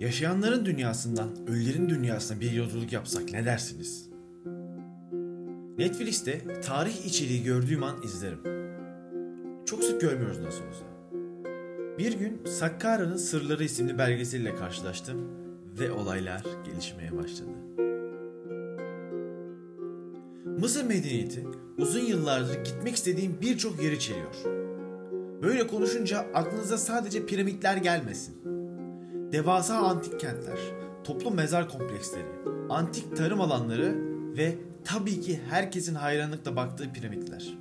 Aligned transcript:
Yaşayanların 0.00 0.64
dünyasından 0.64 1.28
ölülerin 1.48 1.88
dünyasına 1.88 2.40
bir 2.40 2.52
yolculuk 2.52 2.92
yapsak 2.92 3.32
ne 3.32 3.44
dersiniz? 3.44 4.08
Netflix'te 5.78 6.60
tarih 6.60 7.06
içeriği 7.06 7.42
gördüğüm 7.42 7.82
an 7.82 8.02
izlerim. 8.02 8.40
Çok 9.66 9.84
sık 9.84 10.00
görmüyoruz 10.00 10.38
nasıl 10.38 10.64
olsa. 10.64 10.84
Bir 11.98 12.18
gün 12.18 12.40
Sakkara'nın 12.44 13.16
Sırları 13.16 13.64
isimli 13.64 13.98
belgeseliyle 13.98 14.54
karşılaştım 14.54 15.28
ve 15.80 15.92
olaylar 15.92 16.42
gelişmeye 16.64 17.16
başladı. 17.16 17.50
Mısır 20.44 20.84
medeniyeti 20.84 21.44
uzun 21.78 22.04
yıllardır 22.04 22.64
gitmek 22.64 22.94
istediğim 22.94 23.40
birçok 23.40 23.82
yer 23.82 23.92
içeriyor. 23.92 24.57
Böyle 25.42 25.66
konuşunca 25.66 26.26
aklınıza 26.34 26.78
sadece 26.78 27.26
piramitler 27.26 27.76
gelmesin. 27.76 28.34
Devasa 29.32 29.76
antik 29.78 30.20
kentler, 30.20 30.58
toplu 31.04 31.30
mezar 31.30 31.68
kompleksleri, 31.68 32.26
antik 32.70 33.16
tarım 33.16 33.40
alanları 33.40 33.94
ve 34.36 34.54
tabii 34.84 35.20
ki 35.20 35.40
herkesin 35.50 35.94
hayranlıkla 35.94 36.56
baktığı 36.56 36.92
piramitler. 36.92 37.58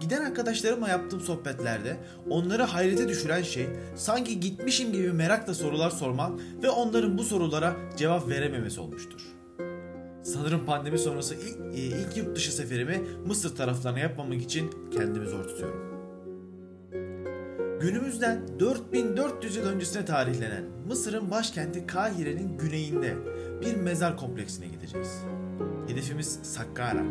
Giden 0.00 0.24
arkadaşlarımla 0.24 0.88
yaptığım 0.88 1.20
sohbetlerde 1.20 1.96
onları 2.30 2.62
hayrete 2.62 3.08
düşüren 3.08 3.42
şey 3.42 3.66
sanki 3.96 4.40
gitmişim 4.40 4.92
gibi 4.92 5.12
merakla 5.12 5.54
sorular 5.54 5.90
sormak 5.90 6.40
ve 6.62 6.70
onların 6.70 7.18
bu 7.18 7.24
sorulara 7.24 7.76
cevap 7.96 8.28
verememesi 8.28 8.80
olmuştur. 8.80 9.20
Sanırım 10.22 10.66
pandemi 10.66 10.98
sonrası 10.98 11.34
ilk, 11.34 11.78
e, 11.78 11.80
ilk 11.80 12.16
yurt 12.16 12.36
dışı 12.36 12.52
seferimi 12.52 13.02
Mısır 13.26 13.56
taraflarına 13.56 13.98
yapmamak 13.98 14.42
için 14.42 14.70
kendimi 14.92 15.26
zor 15.26 15.44
tutuyorum. 15.44 15.91
Günümüzden 17.82 18.40
4400 18.60 19.56
yıl 19.56 19.66
öncesine 19.66 20.04
tarihlenen 20.04 20.64
Mısır'ın 20.88 21.30
başkenti 21.30 21.86
Kahire'nin 21.86 22.58
güneyinde 22.58 23.16
bir 23.60 23.76
mezar 23.76 24.16
kompleksine 24.16 24.66
gideceğiz. 24.66 25.08
Hedefimiz 25.88 26.38
Sakkara. 26.42 27.02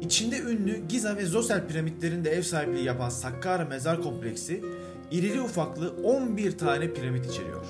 İçinde 0.00 0.38
ünlü 0.38 0.88
Giza 0.88 1.16
ve 1.16 1.26
Zosel 1.26 1.66
piramitlerinde 1.68 2.30
ev 2.30 2.42
sahipliği 2.42 2.84
yapan 2.84 3.08
Sakkara 3.08 3.64
Mezar 3.64 4.02
Kompleksi, 4.02 4.64
irili 5.10 5.40
ufaklı 5.40 5.94
11 6.04 6.58
tane 6.58 6.92
piramit 6.92 7.26
içeriyor. 7.26 7.66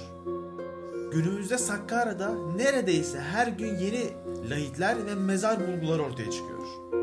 Günümüzde 1.12 1.58
Sakkara'da 1.58 2.34
neredeyse 2.56 3.20
her 3.20 3.46
gün 3.46 3.78
yeni 3.78 4.02
lahitler 4.50 5.06
ve 5.06 5.14
mezar 5.14 5.58
bulguları 5.68 6.02
ortaya 6.02 6.30
çıkıyor. 6.30 7.01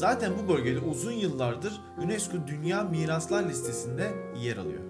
Zaten 0.00 0.32
bu 0.38 0.52
bölgede 0.54 0.78
uzun 0.78 1.12
yıllardır 1.12 1.80
UNESCO 2.04 2.36
Dünya 2.46 2.84
Miraslar 2.84 3.48
listesinde 3.48 4.10
yer 4.42 4.56
alıyor. 4.56 4.80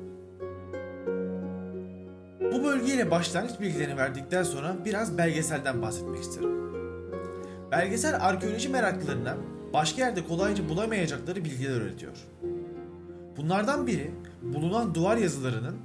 Bu 2.53 2.65
bölgeyle 2.65 3.11
başlangıç 3.11 3.61
bilgilerini 3.61 3.97
verdikten 3.97 4.43
sonra 4.43 4.77
biraz 4.85 5.19
belgeselden 5.19 5.83
bahsetmek 5.83 6.21
isterim. 6.21 6.51
Belgesel 7.71 8.27
arkeoloji 8.27 8.69
meraklılarına 8.69 9.37
başka 9.73 10.03
yerde 10.03 10.27
kolayca 10.27 10.69
bulamayacakları 10.69 11.45
bilgiler 11.45 11.81
öğretiyor. 11.81 12.17
Bunlardan 13.37 13.87
biri 13.87 14.11
bulunan 14.43 14.95
duvar 14.95 15.17
yazılarının 15.17 15.77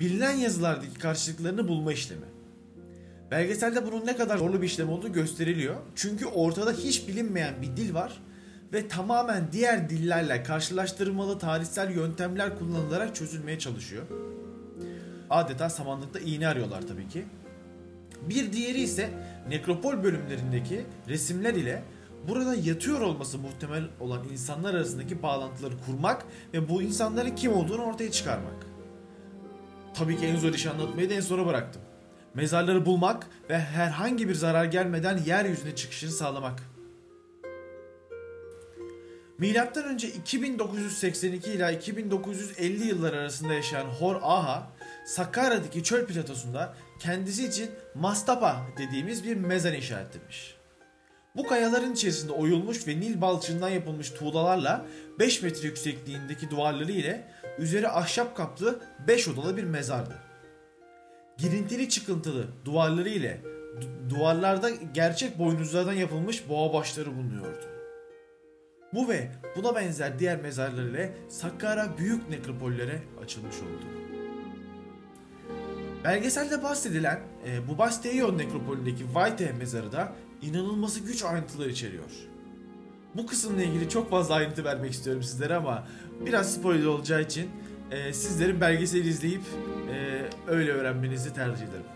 bilinen 0.00 0.36
yazılardaki 0.36 0.98
karşılıklarını 0.98 1.68
bulma 1.68 1.92
işlemi. 1.92 2.26
Belgeselde 3.30 3.86
bunun 3.86 4.06
ne 4.06 4.16
kadar 4.16 4.38
zorlu 4.38 4.62
bir 4.62 4.66
işlem 4.66 4.90
olduğu 4.90 5.12
gösteriliyor. 5.12 5.76
Çünkü 5.94 6.26
ortada 6.26 6.72
hiç 6.72 7.08
bilinmeyen 7.08 7.54
bir 7.62 7.76
dil 7.76 7.94
var 7.94 8.20
ve 8.72 8.88
tamamen 8.88 9.52
diğer 9.52 9.90
dillerle 9.90 10.42
karşılaştırmalı 10.42 11.38
tarihsel 11.38 11.90
yöntemler 11.90 12.58
kullanılarak 12.58 13.16
çözülmeye 13.16 13.58
çalışıyor. 13.58 14.02
Adeta 15.30 15.70
samanlıkta 15.70 16.18
iğne 16.18 16.48
arıyorlar 16.48 16.82
tabii 16.88 17.08
ki. 17.08 17.24
Bir 18.28 18.52
diğeri 18.52 18.80
ise 18.80 19.10
nekropol 19.48 20.02
bölümlerindeki 20.02 20.84
resimler 21.08 21.54
ile 21.54 21.82
burada 22.28 22.54
yatıyor 22.54 23.00
olması 23.00 23.38
muhtemel 23.38 23.84
olan 24.00 24.28
insanlar 24.32 24.74
arasındaki 24.74 25.22
bağlantıları 25.22 25.74
kurmak 25.86 26.24
ve 26.54 26.68
bu 26.68 26.82
insanların 26.82 27.34
kim 27.34 27.52
olduğunu 27.52 27.82
ortaya 27.82 28.10
çıkarmak. 28.10 28.66
Tabii 29.94 30.16
ki 30.16 30.26
en 30.26 30.36
zor 30.36 30.54
işi 30.54 30.70
anlatmayı 30.70 31.10
da 31.10 31.14
en 31.14 31.20
sona 31.20 31.46
bıraktım. 31.46 31.82
Mezarları 32.34 32.86
bulmak 32.86 33.26
ve 33.50 33.58
herhangi 33.58 34.28
bir 34.28 34.34
zarar 34.34 34.64
gelmeden 34.64 35.18
yeryüzüne 35.18 35.76
çıkışını 35.76 36.10
sağlamak. 36.10 36.62
Milattan 39.40 39.84
önce 39.84 40.08
2982 40.08 41.50
ila 41.50 41.70
2950 41.70 42.86
yıllar 42.86 43.12
arasında 43.12 43.54
yaşayan 43.54 43.84
Hor 43.84 44.16
Aha, 44.22 44.72
Sakkara'daki 45.06 45.82
çöl 45.82 46.06
platosunda 46.06 46.74
kendisi 46.98 47.46
için 47.46 47.70
Mastapa 47.94 48.66
dediğimiz 48.78 49.24
bir 49.24 49.36
mezar 49.36 49.72
inşa 49.72 50.00
ettirmiş. 50.00 50.54
Bu 51.36 51.46
kayaların 51.46 51.92
içerisinde 51.92 52.32
oyulmuş 52.32 52.88
ve 52.88 53.00
Nil 53.00 53.20
balçığından 53.20 53.68
yapılmış 53.68 54.10
tuğlalarla 54.10 54.86
5 55.18 55.42
metre 55.42 55.68
yüksekliğindeki 55.68 56.50
duvarları 56.50 56.92
ile 56.92 57.28
üzeri 57.58 57.88
ahşap 57.88 58.36
kaplı 58.36 58.80
5 59.08 59.28
odalı 59.28 59.56
bir 59.56 59.64
mezardı. 59.64 60.14
Girintili 61.38 61.88
çıkıntılı 61.88 62.46
duvarları 62.64 63.08
ile 63.08 63.42
du- 63.80 64.10
duvarlarda 64.10 64.70
gerçek 64.94 65.38
boynuzlardan 65.38 65.92
yapılmış 65.92 66.48
boğa 66.48 66.72
başları 66.72 67.16
bulunuyordu. 67.16 67.69
Bu 68.94 69.08
ve 69.08 69.30
buna 69.56 69.74
benzer 69.74 70.18
diğer 70.18 70.40
mezarlar 70.40 70.82
ile 70.82 71.12
Sakkara 71.28 71.98
büyük 71.98 72.30
nekropollere 72.30 73.02
açılmış 73.22 73.56
oldu. 73.56 73.84
Belgeselde 76.04 76.62
bahsedilen 76.62 77.20
e, 77.46 77.68
bu 77.68 77.78
Basteion 77.78 78.38
nekropolündeki 78.38 79.14
Vaite 79.14 79.52
mezarı 79.52 79.92
da 79.92 80.12
inanılması 80.42 81.00
güç 81.00 81.24
ayrıntılar 81.24 81.66
içeriyor. 81.66 82.10
Bu 83.14 83.26
kısımla 83.26 83.62
ilgili 83.62 83.88
çok 83.88 84.10
fazla 84.10 84.34
ayrıntı 84.34 84.64
vermek 84.64 84.92
istiyorum 84.92 85.22
sizlere 85.22 85.54
ama 85.54 85.86
biraz 86.26 86.54
spoiler 86.54 86.86
olacağı 86.86 87.22
için 87.22 87.50
e, 87.90 88.12
sizlerin 88.12 88.60
belgeseli 88.60 89.08
izleyip 89.08 89.42
e, 89.92 90.22
öyle 90.48 90.72
öğrenmenizi 90.72 91.34
tercih 91.34 91.62
ederim. 91.62 91.86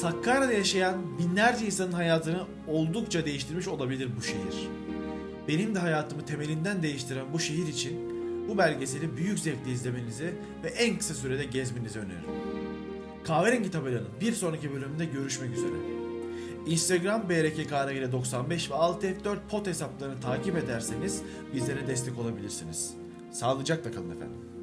Sakkara'da 0.00 0.52
yaşayan 0.52 1.18
binlerce 1.18 1.66
insanın 1.66 1.92
hayatını 1.92 2.46
oldukça 2.66 3.24
değiştirmiş 3.24 3.68
olabilir 3.68 4.08
bu 4.16 4.22
şehir. 4.22 4.68
Benim 5.48 5.74
de 5.74 5.78
hayatımı 5.78 6.24
temelinden 6.24 6.82
değiştiren 6.82 7.32
bu 7.32 7.38
şehir 7.38 7.66
için 7.66 8.18
bu 8.48 8.58
belgeseli 8.58 9.16
büyük 9.16 9.38
zevkle 9.38 9.70
izlemenizi 9.70 10.34
ve 10.62 10.68
en 10.68 10.98
kısa 10.98 11.14
sürede 11.14 11.44
gezmenizi 11.44 11.98
öneririm. 11.98 12.30
Kahverengi 13.24 13.70
tabelanın 13.70 14.08
bir 14.20 14.32
sonraki 14.32 14.72
bölümünde 14.72 15.04
görüşmek 15.04 15.56
üzere. 15.56 15.74
Instagram 16.66 17.28
brkkrgile 17.28 18.12
95 18.12 18.70
ve 18.70 18.74
altf4 18.74 19.36
pot 19.50 19.66
hesaplarını 19.66 20.20
takip 20.20 20.56
ederseniz 20.56 21.22
bizlere 21.54 21.86
destek 21.86 22.18
olabilirsiniz. 22.18 22.94
Sağlıcakla 23.32 23.90
kalın 23.90 24.10
efendim. 24.10 24.57